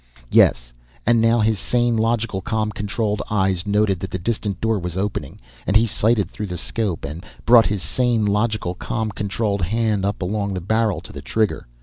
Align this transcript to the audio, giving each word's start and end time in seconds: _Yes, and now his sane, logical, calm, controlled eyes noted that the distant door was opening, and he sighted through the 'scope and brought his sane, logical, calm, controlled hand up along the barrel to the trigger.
_Yes, 0.31 0.73
and 1.05 1.21
now 1.21 1.41
his 1.41 1.59
sane, 1.59 1.95
logical, 1.95 2.41
calm, 2.41 2.71
controlled 2.71 3.21
eyes 3.29 3.67
noted 3.67 3.99
that 3.99 4.09
the 4.09 4.17
distant 4.17 4.59
door 4.59 4.79
was 4.79 4.97
opening, 4.97 5.39
and 5.67 5.75
he 5.75 5.85
sighted 5.85 6.31
through 6.31 6.47
the 6.47 6.57
'scope 6.57 7.05
and 7.05 7.23
brought 7.45 7.67
his 7.67 7.83
sane, 7.83 8.25
logical, 8.25 8.73
calm, 8.73 9.11
controlled 9.11 9.61
hand 9.61 10.03
up 10.03 10.23
along 10.23 10.55
the 10.55 10.59
barrel 10.59 11.01
to 11.01 11.13
the 11.13 11.21
trigger. 11.21 11.67